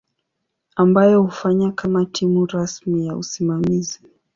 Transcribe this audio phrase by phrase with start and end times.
[0.75, 3.99] ambayo hufanya kama timu rasmi ya usimamizi.